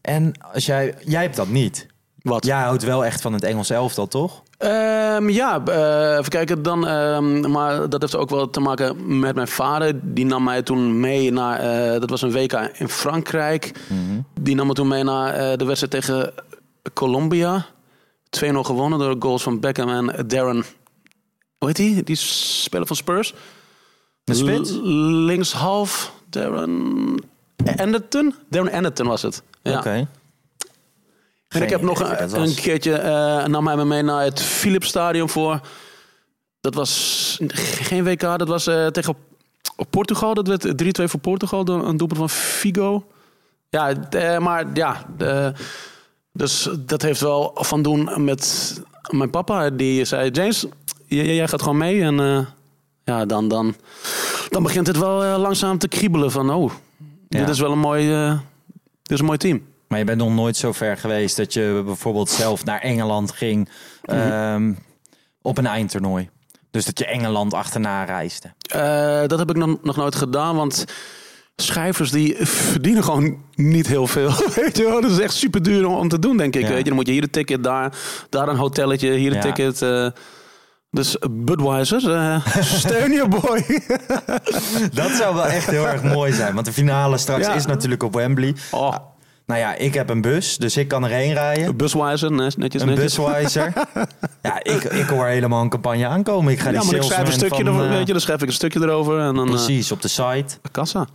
En 0.00 0.32
als 0.52 0.66
jij, 0.66 0.94
jij 1.04 1.22
hebt 1.22 1.36
dat 1.36 1.48
niet. 1.48 1.86
Wat? 2.22 2.44
Jij 2.46 2.60
houdt 2.60 2.82
wel 2.82 3.04
echt 3.04 3.20
van 3.20 3.32
het 3.32 3.42
Engels 3.44 3.70
elftal, 3.70 4.06
toch? 4.08 4.42
Ehm, 4.58 5.28
ja, 5.28 5.62
eh, 5.64 6.16
even 6.18 6.28
kijken 6.30 6.62
dan. 6.62 6.86
ehm, 6.86 7.50
maar 7.50 7.88
dat 7.88 8.00
heeft 8.00 8.16
ook 8.16 8.30
wel 8.30 8.50
te 8.50 8.60
maken 8.60 9.18
met 9.18 9.34
mijn 9.34 9.48
vader. 9.48 10.14
Die 10.14 10.24
nam 10.26 10.44
mij 10.44 10.62
toen 10.62 11.00
mee 11.00 11.32
naar. 11.32 11.58
eh, 11.60 12.00
dat 12.00 12.10
was 12.10 12.22
een 12.22 12.32
WK 12.32 12.52
in 12.52 12.88
Frankrijk. 12.88 13.72
Die 14.40 14.54
nam 14.54 14.66
me 14.66 14.72
toen 14.72 14.88
mee 14.88 15.02
naar 15.04 15.34
eh, 15.34 15.56
de 15.58 15.64
wedstrijd 15.64 15.92
tegen 16.04 16.32
Colombia. 16.94 17.66
2-0 18.30 18.64
gewonnen 18.64 18.98
door 18.98 19.16
goals 19.18 19.42
van 19.42 19.60
Beckham 19.60 19.88
en 20.08 20.26
Darren. 20.28 20.64
Hoe 21.58 21.68
heet 21.68 21.76
die? 21.76 22.02
Die 22.02 22.16
speler 22.16 22.86
van 22.86 22.96
Spurs. 22.96 23.34
De 24.24 24.34
spits? 24.34 24.70
Linkshalf. 24.82 26.12
Darren 26.30 27.16
Anderton? 27.76 28.34
Darren 28.50 28.72
Anderton 28.72 29.06
was 29.06 29.22
het. 29.22 29.42
Ja. 29.62 29.78
Oké. 29.78 30.08
En 31.48 31.62
ik 31.62 31.70
heb 31.70 31.82
nog 31.82 32.00
een, 32.00 32.40
een 32.40 32.54
keertje, 32.54 32.92
nam 33.48 33.66
hij 33.66 33.76
me 33.76 33.84
mee 33.84 34.02
naar 34.02 34.24
het 34.24 34.42
Philipsstadion 34.42 35.28
voor. 35.28 35.60
Dat 36.60 36.74
was 36.74 37.38
geen 37.56 38.04
WK, 38.04 38.20
dat 38.20 38.48
was 38.48 38.66
eh, 38.66 38.86
tegen 38.86 39.16
Portugal. 39.90 40.34
Dat 40.34 40.46
werd 40.46 41.00
3-2 41.00 41.04
voor 41.04 41.20
Portugal, 41.20 41.64
door 41.64 41.86
een 41.86 41.96
doelpunt 41.96 42.18
van 42.18 42.30
Figo. 42.30 43.06
Ja, 43.68 44.08
eh, 44.10 44.38
maar 44.38 44.66
ja, 44.74 45.06
eh, 45.18 45.48
dus 46.32 46.68
dat 46.78 47.02
heeft 47.02 47.20
wel 47.20 47.50
van 47.54 47.82
doen 47.82 48.24
met 48.24 48.74
mijn 49.10 49.30
papa. 49.30 49.70
Die 49.70 50.04
zei, 50.04 50.30
James, 50.30 50.66
jij 51.08 51.48
gaat 51.48 51.62
gewoon 51.62 51.76
mee. 51.78 52.02
En 52.02 52.20
eh, 52.20 52.38
ja, 53.04 53.26
dan, 53.26 53.48
dan, 53.48 53.74
dan 54.48 54.62
begint 54.62 54.86
het 54.86 54.98
wel 54.98 55.24
eh, 55.24 55.38
langzaam 55.38 55.78
te 55.78 55.88
kriebelen 55.88 56.30
van, 56.30 56.50
oh, 56.50 56.72
Ja. 57.28 57.38
dit 57.38 57.48
is 57.48 57.60
wel 57.60 57.72
een 57.72 57.78
mooi, 57.78 58.12
eh, 58.12 58.30
dit 59.02 59.12
is 59.12 59.18
een 59.18 59.24
mooi 59.24 59.38
team. 59.38 59.62
Maar 59.88 59.98
je 59.98 60.04
bent 60.04 60.18
nog 60.18 60.34
nooit 60.34 60.56
zo 60.56 60.72
ver 60.72 60.96
geweest 60.96 61.36
dat 61.36 61.52
je 61.52 61.82
bijvoorbeeld 61.84 62.30
zelf 62.30 62.64
naar 62.64 62.80
Engeland 62.80 63.32
ging 63.32 63.68
Mhm. 64.04 64.16
ehm, 64.18 64.72
op 65.42 65.58
een 65.58 65.66
eindtoernooi. 65.66 66.28
Dus 66.70 66.84
dat 66.84 66.98
je 66.98 67.06
Engeland 67.06 67.54
achterna 67.54 68.04
reisde. 68.04 68.52
Dat 69.28 69.38
heb 69.38 69.50
ik 69.50 69.56
nog, 69.56 69.76
nog 69.82 69.96
nooit 69.96 70.14
gedaan, 70.14 70.56
want 70.56 70.84
schrijvers 71.56 72.10
die 72.10 72.36
verdienen 72.46 73.04
gewoon 73.04 73.36
niet 73.54 73.86
heel 73.86 74.06
veel. 74.06 74.30
Weet 74.62 74.76
je 74.76 74.84
wel? 74.84 75.00
Dat 75.00 75.10
is 75.10 75.18
echt 75.18 75.34
super 75.34 75.62
duur 75.62 75.86
om, 75.86 76.08
te 76.08 76.18
doen, 76.18 76.36
denk 76.36 76.54
ik. 76.56 76.62
Ja. 76.62 76.68
Weet 76.68 76.78
je? 76.78 76.84
Dan 76.84 76.94
moet 76.94 77.06
je 77.06 77.12
hier 77.12 77.22
een 77.22 77.30
ticket, 77.30 77.64
daar, 77.64 77.96
daar 78.28 78.48
een 78.48 78.56
hotelletje, 78.56 79.12
hier 79.12 79.30
een 79.36 79.48
Ja. 79.48 79.52
ticket. 79.52 79.82
Dus 80.90 81.16
Budweiser, 81.30 82.12
eh, 82.14 82.46
steun 82.62 83.12
je 83.12 83.28
boy. 83.28 83.64
Dat 85.02 85.10
zou 85.10 85.34
wel 85.34 85.46
echt 85.46 85.70
heel 85.70 85.86
erg 85.88 86.02
mooi 86.02 86.32
zijn. 86.32 86.54
Want 86.54 86.66
de 86.66 86.72
finale 86.72 87.18
straks 87.18 87.46
Ja. 87.46 87.54
is 87.54 87.66
natuurlijk 87.66 88.02
op 88.02 88.14
Wembley. 88.14 88.54
oh, 88.70 88.94
Nou 89.46 89.60
ja, 89.60 89.74
ik 89.74 89.94
heb 89.94 90.08
een 90.10 90.20
bus, 90.20 90.56
dus 90.56 90.76
ik 90.76 90.88
kan 90.88 91.04
erheen 91.04 91.32
rijden. 91.32 91.76
Busweiser, 91.76 92.30
netjes, 92.32 92.56
netjes. 92.56 92.82
Een 92.82 92.94
buswijzer. 92.94 93.72
ja, 94.42 94.62
ik, 94.62 94.82
ik 94.84 95.06
hoor 95.06 95.26
helemaal 95.26 95.62
een 95.62 95.68
campagne 95.68 96.06
aankomen. 96.06 96.52
Ik 96.52 96.58
ga 96.60 96.70
Ja, 96.70 96.80
die 96.80 96.86
maar 96.90 96.96
ik 97.00 97.02
schrijf 97.02 97.26
een 97.26 97.32
stukje, 97.32 97.64
van, 97.64 97.66
erover, 97.66 97.84
eh, 97.90 97.90
weet 97.96 98.06
je, 98.06 98.12
dan 98.12 98.20
schrijf 98.22 98.42
ik 98.42 98.48
een 98.48 98.54
stukje 98.54 98.80
erover 98.80 99.20
en 99.20 99.34
dan 99.34 99.44
eh, 99.46 99.50
Precies, 99.54 99.92
op 99.92 100.02
de 100.02 100.08
site. 100.08 100.58
kassa. 100.72 101.06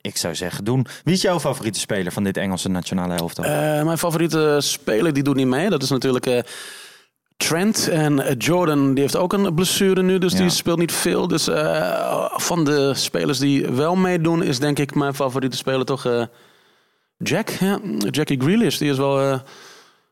Ik 0.00 0.16
zou 0.16 0.34
zeggen 0.34 0.64
doen. 0.64 0.86
Wie 1.04 1.14
is 1.14 1.22
jouw 1.22 1.40
favoriete 1.40 1.78
speler 1.80 2.12
van 2.12 2.22
dit 2.24 2.36
Engelse 2.36 2.68
nationale 2.68 3.14
elftal? 3.14 3.44
Eh, 3.44 3.50
mijn 3.82 3.98
favoriete 3.98 4.56
speler 4.60 5.12
die 5.12 5.22
doet 5.22 5.36
niet 5.36 5.46
mee. 5.46 5.68
Dat 5.70 5.82
is 5.82 5.90
natuurlijk 5.90 6.26
eh, 6.26 6.38
Trent. 7.38 7.88
En 7.88 8.20
eh, 8.24 8.34
Jordan 8.38 8.92
die 8.94 9.02
heeft 9.02 9.16
ook 9.16 9.32
een 9.32 9.54
blessure 9.54 10.02
nu, 10.02 10.18
dus 10.18 10.32
Ja. 10.32 10.38
die 10.38 10.50
speelt 10.50 10.78
niet 10.78 10.92
veel. 10.92 11.28
Dus 11.28 11.48
eh, 11.48 12.24
van 12.36 12.64
de 12.64 12.94
spelers 12.94 13.38
die 13.38 13.66
wel 13.66 13.96
meedoen, 13.96 14.42
is 14.42 14.58
denk 14.58 14.78
ik 14.78 14.94
mijn 14.94 15.14
favoriete 15.14 15.56
speler 15.56 15.84
toch 15.86 16.04
eh, 16.06 16.22
Jack. 17.16 17.48
Ja, 17.48 17.78
Jackie 17.98 18.40
Grealish. 18.40 18.78
Die 18.78 18.90
is 18.90 18.96
wel. 18.96 19.40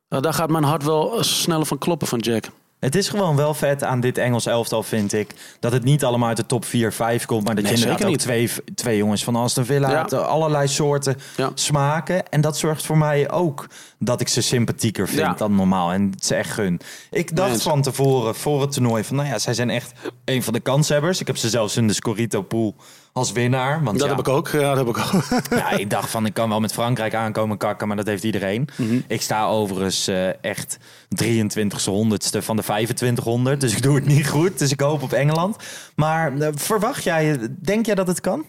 daar 0.09 0.35
gaat 0.35 0.51
mijn 0.51 0.65
hart 0.65 0.85
wel 0.85 1.17
sneller 1.25 1.67
van 1.67 1.79
kloppen 1.79 2.09
van 2.09 2.19
Jack. 2.19 2.45
Het 2.87 2.95
is 2.95 3.09
gewoon 3.09 3.37
wel 3.37 3.55
vet 3.55 3.85
aan 3.85 4.01
dit 4.01 4.19
Engels 4.19 4.47
elftal, 4.47 4.83
vind 4.83 5.13
ik. 5.13 5.31
Dat 5.61 5.73
het 5.73 5.85
niet 5.85 6.05
allemaal 6.05 6.29
uit 6.29 6.37
de 6.37 6.47
top 6.47 6.65
4, 6.65 6.93
5 6.93 7.25
komt. 7.25 7.45
Maar 7.45 7.55
dat 7.55 7.65
Nee, 7.65 7.73
je 7.77 7.79
inderdaad 7.83 8.09
ook 8.09 8.17
twee, 8.17 8.51
twee 8.75 8.97
jongens 8.97 9.25
van 9.25 9.37
Aston 9.37 9.65
Villa 9.65 9.91
Ja. 9.91 9.97
hebt. 9.99 10.13
Allerlei 10.13 10.69
soorten 10.69 11.17
Ja. 11.37 11.51
smaken. 11.55 12.29
En 12.29 12.41
dat 12.41 12.59
zorgt 12.59 12.87
voor 12.87 12.99
mij 12.99 13.31
ook 13.31 13.67
dat 13.99 14.21
ik 14.21 14.29
ze 14.29 14.41
sympathieker 14.41 15.07
vind 15.09 15.21
Ja. 15.21 15.33
dan 15.33 15.55
normaal. 15.55 15.93
En 15.93 16.11
het 16.11 16.27
ze 16.27 16.35
echt 16.35 16.51
gun. 16.51 16.81
Ik 17.11 17.37
dacht 17.37 17.63
van 17.63 17.83
tevoren, 17.83 18.35
voor 18.35 18.61
het 18.61 18.73
toernooi, 18.73 19.05
van 19.05 19.17
nou 19.17 19.29
ja, 19.29 19.39
zij 19.39 19.55
zijn 19.55 19.71
echt 19.71 19.93
een 20.25 20.43
van 20.43 20.53
de 20.53 20.61
kanshebbers. 20.61 21.21
Ik 21.21 21.27
heb 21.27 21.37
ze 21.37 21.49
zelfs 21.49 21.77
in 21.77 21.87
de 21.87 21.93
Scorito 21.95 22.43
pool 22.43 22.75
als 23.17 23.33
winnaar. 23.33 23.83
Want 23.83 23.99
Dat 23.99 24.09
ja, 24.09 24.17
heb 24.17 24.27
ik 24.27 24.33
ook. 24.33 24.49
Ja, 24.49 24.75
dat 24.75 24.87
heb 24.87 24.97
ik 24.97 25.15
ook. 25.15 25.25
ja, 25.59 25.71
ik 25.71 25.91
dacht 25.91 26.11
van 26.11 26.27
ik 26.27 26.35
kan 26.35 26.49
wel 26.49 26.61
met 26.61 26.73
Frankrijk 26.73 27.15
aankomen 27.15 27.57
kakken, 27.57 27.89
maar 27.89 27.97
dat 27.97 28.07
heeft 28.07 28.25
iedereen. 28.25 28.69
Mhm. 28.77 29.01
Ik 29.09 29.23
sta 29.23 29.47
overigens 29.47 30.07
eh, 30.07 30.45
echt 30.45 30.79
23ste 31.23 31.85
honderdste 31.85 32.43
van 32.43 32.57
de 32.57 32.63
2500, 32.63 33.61
dus 33.61 33.73
ik 33.73 33.83
doe 33.83 33.95
het 33.95 34.07
niet 34.07 34.29
goed. 34.29 34.59
Dus 34.59 34.73
ik 34.73 34.81
hoop 34.81 35.03
op 35.03 35.13
Engeland. 35.13 35.57
Maar 35.95 36.39
eh, 36.39 36.49
verwacht 36.55 37.05
jij, 37.05 37.39
denk 37.51 37.87
jij 37.87 37.95
dat 37.95 38.07
het 38.07 38.21
kan? 38.21 38.45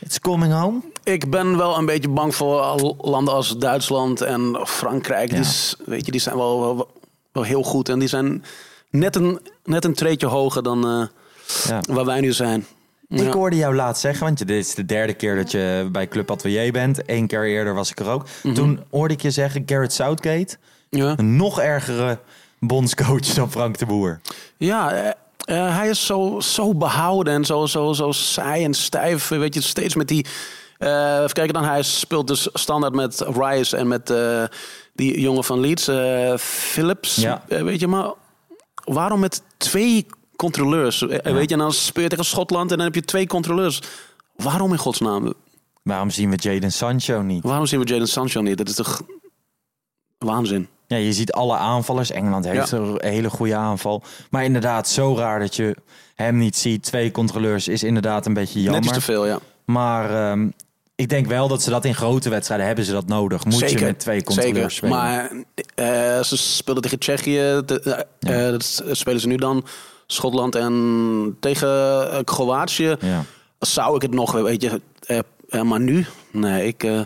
It's 0.00 0.20
coming 0.20 0.52
home. 0.52 0.80
Ik 1.04 1.30
ben 1.30 1.56
wel 1.56 1.78
een 1.78 1.86
beetje 1.86 2.08
bang 2.08 2.34
voor 2.34 2.94
landen 2.98 3.34
als 3.34 3.58
Duitsland 3.58 4.20
en 4.20 4.60
Frankrijk. 4.64 5.30
Ja. 5.30 5.40
Die, 5.40 5.46
weet 5.86 6.04
je, 6.06 6.12
die 6.12 6.20
zijn 6.20 6.36
wel, 6.36 6.60
wel, 6.60 6.90
wel 7.32 7.42
heel 7.42 7.62
goed. 7.62 7.88
En 7.88 7.98
die 7.98 8.08
zijn 8.08 8.44
net 8.90 9.16
een, 9.16 9.40
net 9.64 9.84
een 9.84 9.94
treetje 9.94 10.26
hoger 10.26 10.62
dan 10.62 10.86
eh, 10.88 11.06
Ja. 11.68 11.80
waar 11.88 12.04
wij 12.04 12.20
nu 12.20 12.32
zijn. 12.32 12.66
Ik 13.08 13.32
hoorde 13.32 13.56
jou 13.56 13.74
laatst 13.74 14.02
zeggen, 14.02 14.24
want 14.24 14.38
dit 14.38 14.50
is 14.50 14.74
de 14.74 14.84
derde 14.84 15.14
keer 15.14 15.36
dat 15.36 15.50
je 15.50 15.88
bij 15.92 16.08
Club 16.08 16.30
Atelier 16.30 16.72
bent. 16.72 17.00
Eén 17.06 17.26
keer 17.26 17.44
eerder 17.46 17.74
was 17.74 17.90
ik 17.90 17.98
er 18.00 18.08
ook. 18.08 18.26
Mhm. 18.42 18.54
Toen 18.54 18.80
hoorde 18.90 19.14
ik 19.14 19.22
je 19.22 19.30
zeggen, 19.30 19.62
Garrett 19.66 19.92
Southgate, 19.92 20.56
Ja, 20.90 21.14
een 21.16 21.36
nog 21.36 21.60
ergere 21.60 22.18
bondscoach 22.58 23.20
dan 23.34 23.50
Frank 23.50 23.78
de 23.78 23.86
Boer. 23.86 24.20
ja 24.56 24.92
eh, 24.92 25.08
eh, 25.66 25.76
hij 25.76 25.88
is 25.88 26.06
zo, 26.06 26.40
zo 26.40 26.74
behouden 26.74 27.34
en 27.34 27.44
zo, 27.44 27.66
zo, 27.66 27.92
zo 27.92 28.12
saai 28.12 28.64
en 28.64 28.74
stijf. 28.74 29.28
Weet 29.28 29.54
je, 29.54 29.60
steeds 29.60 29.94
met 29.94 30.08
die... 30.08 30.26
eh 30.78 31.16
even 31.18 31.32
kijken 31.32 31.54
dan, 31.54 31.64
hij 31.64 31.82
speelt 31.82 32.26
dus 32.26 32.48
standaard 32.52 32.94
met 32.94 33.20
Rice 33.20 33.76
en 33.76 33.88
met 33.88 34.12
die 34.94 35.20
jongen 35.20 35.44
van 35.44 35.60
Leeds, 35.60 35.90
Phillips. 36.38 37.14
Ja. 37.16 37.42
Weet 37.48 37.80
je, 37.80 37.86
maar 37.86 38.12
waarom 38.84 39.20
met 39.20 39.42
twee 39.56 40.06
controleurs? 40.36 41.02
Eh, 41.08 41.32
Weet 41.32 41.48
je, 41.48 41.54
en 41.54 41.60
dan 41.60 41.72
speel 41.72 42.02
je 42.02 42.08
tegen 42.08 42.24
Schotland 42.24 42.70
en 42.70 42.76
dan 42.76 42.86
heb 42.86 42.94
je 42.94 43.00
twee 43.02 43.26
controleurs. 43.26 43.80
Waarom 44.36 44.72
in 44.72 44.78
godsnaam? 44.78 45.34
Waarom 45.82 46.10
zien 46.10 46.30
we 46.30 46.36
Jaden 46.36 46.72
Sancho 46.72 47.22
niet? 47.22 47.42
Waarom 47.44 47.66
zien 47.66 47.80
we 47.80 47.86
Jadon 47.86 48.06
Sancho 48.06 48.40
niet? 48.40 48.56
Dat 48.58 48.68
is 48.68 48.74
toch 48.74 49.02
waanzin? 50.18 50.68
Ja, 50.86 50.96
je 50.96 51.12
ziet 51.12 51.32
alle 51.32 51.56
aanvallers. 51.56 52.10
Engeland 52.10 52.44
heeft 52.44 52.70
Ja. 52.70 52.76
een 52.78 52.96
hele 53.00 53.30
goede 53.30 53.54
aanval. 53.56 54.02
Maar 54.30 54.44
inderdaad, 54.44 54.88
zo 54.88 55.16
raar 55.16 55.38
dat 55.38 55.56
je 55.56 55.76
hem 56.14 56.38
niet 56.38 56.56
ziet. 56.56 56.82
Twee 56.82 57.10
controleurs 57.10 57.68
is 57.68 57.82
inderdaad 57.82 58.26
een 58.26 58.34
beetje 58.34 58.62
jammer. 58.62 58.80
Net 58.80 58.84
iets 58.90 58.98
te 58.98 59.12
veel, 59.12 59.26
ja. 59.26 59.38
Maar 59.64 60.30
ehm, 60.30 60.48
ik 60.94 61.08
denk 61.08 61.26
wel 61.26 61.48
dat 61.48 61.62
ze 61.62 61.70
dat 61.70 61.84
in 61.84 61.94
grote 61.94 62.28
wedstrijden 62.30 62.66
hebben 62.66 62.84
ze 62.84 62.92
dat 62.92 63.06
nodig. 63.06 63.44
Moet 63.44 63.70
je 63.70 63.80
met 63.80 63.98
twee 63.98 64.22
controleurs 64.22 64.54
zeker. 64.56 64.70
spelen. 64.70 64.96
Maar 64.96 65.30
eh, 65.74 66.22
ze 66.22 66.36
speelden 66.36 66.82
tegen 66.82 66.98
Tsjechië. 66.98 67.62
De, 67.66 68.06
eh, 68.20 68.36
dat 68.50 68.82
spelen 68.90 69.20
ze 69.20 69.26
nu 69.26 69.36
dan. 69.36 69.64
Schotland 70.06 70.54
en 70.54 71.36
tegen 71.40 71.68
eh, 72.12 72.18
Kroatië. 72.24 72.96
Ja. 73.00 73.22
Zou 73.58 73.96
ik 73.96 74.02
het 74.02 74.14
nog, 74.14 74.32
weet 74.32 74.62
je. 74.62 74.80
eh, 75.06 75.18
eh, 75.48 75.62
maar 75.62 75.80
nu? 75.80 76.06
Nee, 76.30 76.66
ik, 76.66 76.82
eh, 76.84 77.00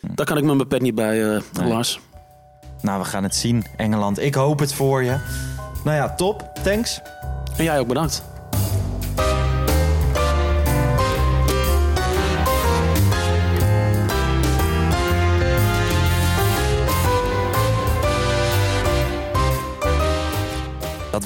daar 0.00 0.26
kan 0.26 0.36
ik 0.36 0.44
met 0.44 0.54
mijn 0.56 0.68
pet 0.68 0.82
niet 0.82 0.94
bij, 0.94 1.34
eh, 1.34 1.40
Nee. 1.60 1.68
Lars. 1.68 2.00
Nou, 2.80 2.98
we 3.00 3.04
gaan 3.04 3.22
het 3.22 3.34
zien, 3.34 3.64
Engeland. 3.76 4.18
Ik 4.18 4.34
hoop 4.34 4.58
het 4.58 4.74
voor 4.74 5.02
je. 5.02 5.16
Nou 5.84 5.96
ja, 5.96 6.14
top. 6.14 6.50
Thanks. 6.62 7.00
En 7.56 7.64
jij 7.64 7.78
ook 7.78 7.88
bedankt. 7.88 8.22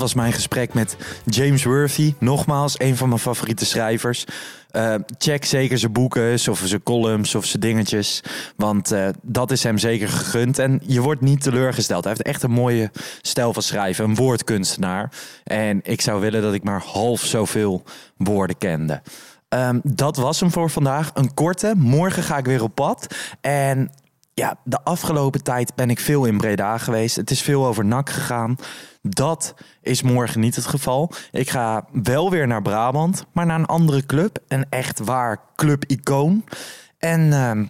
Was 0.05 0.15
mijn 0.15 0.33
gesprek 0.33 0.75
met 0.75 0.97
James 1.25 1.65
Worthy. 1.65 2.15
Nogmaals, 2.19 2.81
een 2.81 2.97
van 2.97 3.09
mijn 3.09 3.21
favoriete 3.21 3.65
schrijvers. 3.65 4.25
Eh, 4.71 4.95
check 5.19 5.45
zeker 5.45 5.79
zijn 5.79 5.93
boeken 5.93 6.33
of 6.51 6.63
zijn 6.65 6.83
columns 6.83 7.35
of 7.35 7.45
zijn 7.45 7.61
dingetjes. 7.61 8.23
Want 8.57 8.93
eh, 8.93 9.09
dat 9.23 9.51
is 9.51 9.63
hem 9.63 9.79
zeker 9.79 10.09
gegund. 10.09 10.59
En 10.59 10.81
je 10.87 11.01
wordt 11.01 11.21
niet 11.21 11.43
teleurgesteld. 11.43 12.05
Hij 12.05 12.13
heeft 12.13 12.27
echt 12.27 12.43
een 12.43 12.51
mooie 12.51 12.91
stijl 13.21 13.53
van 13.53 13.63
schrijven. 13.63 14.05
Een 14.05 14.15
woordkunstenaar. 14.15 15.13
En 15.45 15.81
ik 15.83 16.01
zou 16.01 16.21
willen 16.21 16.43
dat 16.43 16.55
ik 16.55 16.65
maar 16.65 16.83
half 16.83 17.21
zoveel 17.21 17.83
woorden 18.17 18.59
kende. 18.59 19.03
Ehm, 19.49 19.79
dat 19.83 20.17
was 20.17 20.41
hem 20.41 20.51
voor 20.51 20.71
vandaag. 20.71 21.11
Een 21.15 21.35
korte. 21.35 21.75
Morgen 21.77 22.23
ga 22.23 22.37
ik 22.37 22.45
weer 22.45 22.63
op 22.63 22.75
pad. 22.75 23.15
En 23.41 23.91
ja, 24.35 24.59
de 24.65 24.83
afgelopen 24.83 25.43
tijd 25.43 25.75
ben 25.75 25.91
ik 25.91 26.01
veel 26.01 26.25
in 26.25 26.39
Breda 26.39 26.79
geweest. 26.79 27.17
Het 27.17 27.31
is 27.31 27.43
veel 27.43 27.67
over 27.67 27.85
NAC 27.85 28.11
gegaan. 28.11 28.57
Dat 29.03 29.55
is 29.83 30.03
morgen 30.03 30.41
niet 30.41 30.57
het 30.57 30.67
geval. 30.67 31.13
Ik 31.31 31.51
ga 31.51 31.87
wel 32.03 32.31
weer 32.31 32.47
naar 32.47 32.63
Brabant, 32.63 33.27
maar 33.33 33.47
naar 33.47 33.59
een 33.59 33.67
andere 33.67 34.07
club. 34.07 34.39
Een 34.49 34.67
echt 34.71 34.99
waar 34.99 35.41
club-icoon. 35.57 36.45
En 36.99 37.33
ehm, 37.33 37.65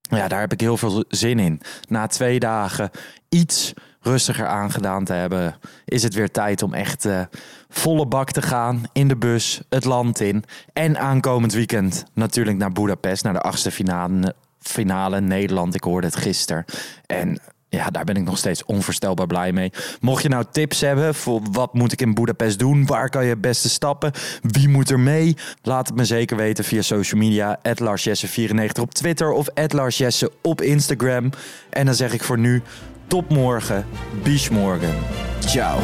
ja, 0.00 0.28
daar 0.28 0.40
heb 0.40 0.52
ik 0.52 0.60
heel 0.60 0.76
veel 0.76 1.04
zin 1.08 1.38
in. 1.38 1.60
Na 1.88 2.06
twee 2.06 2.38
dagen 2.38 2.90
iets 3.28 3.74
rustiger 4.00 4.46
aangedaan 4.46 5.04
te 5.04 5.12
hebben, 5.12 5.56
is 5.84 6.02
het 6.02 6.14
weer 6.14 6.30
tijd 6.30 6.62
om 6.62 6.74
echt 6.74 7.04
eh, 7.04 7.20
volle 7.68 8.06
bak 8.06 8.30
te 8.30 8.42
gaan 8.42 8.82
in 8.92 9.08
de 9.08 9.16
bus, 9.16 9.62
het 9.68 9.84
land 9.84 10.20
in. 10.20 10.44
En 10.72 10.98
aankomend 10.98 11.52
weekend 11.52 12.04
natuurlijk 12.14 12.56
naar 12.56 12.72
Budapest, 12.72 13.24
naar 13.24 13.32
de 13.32 13.40
achtste 13.40 13.70
finale, 13.70 14.34
finale 14.62 15.20
Nederland. 15.20 15.74
Ik 15.74 15.84
hoorde 15.84 16.06
het 16.06 16.16
gisteren. 16.16 16.64
En 17.06 17.40
ja, 17.76 17.90
daar 17.90 18.04
ben 18.04 18.16
ik 18.16 18.24
nog 18.24 18.38
steeds 18.38 18.64
onvoorstelbaar 18.64 19.26
blij 19.26 19.52
mee. 19.52 19.72
Mocht 20.00 20.22
je 20.22 20.28
nou 20.28 20.44
tips 20.52 20.80
hebben 20.80 21.14
voor 21.14 21.40
wat 21.52 21.74
moet 21.74 21.92
ik 21.92 22.00
in 22.00 22.14
Budapest 22.14 22.58
doen? 22.58 22.86
Waar 22.86 23.08
kan 23.08 23.24
je 23.24 23.30
het 23.30 23.40
beste 23.40 23.68
stappen? 23.68 24.12
Wie 24.42 24.68
moet 24.68 24.90
er 24.90 25.00
mee? 25.00 25.36
Laat 25.62 25.86
het 25.86 25.96
me 25.96 26.04
zeker 26.04 26.36
weten 26.36 26.64
via 26.64 26.82
social 26.82 27.20
media. 27.20 27.58
LarsJesse94 27.62 28.80
op 28.80 28.94
Twitter 28.94 29.32
of 29.32 29.48
LarsJesse 29.54 30.32
op 30.42 30.60
Instagram. 30.60 31.30
En 31.70 31.86
dan 31.86 31.94
zeg 31.94 32.12
ik 32.12 32.22
voor 32.22 32.38
nu 32.38 32.62
tot 33.06 33.28
morgen. 33.28 33.86
Bis 34.22 34.48
morgen. 34.48 34.94
Ciao. 35.40 35.80